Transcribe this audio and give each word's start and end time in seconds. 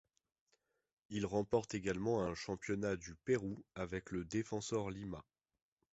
Il 1.11 1.27
remporte 1.27 1.75
également 1.75 2.23
un 2.23 2.33
championnat 2.33 2.95
du 2.95 3.13
Pérou 3.23 3.63
avec 3.75 4.09
le 4.09 4.25
Defensor 4.25 4.89
Lima. 4.89 5.23